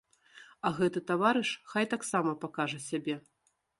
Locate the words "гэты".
0.77-1.03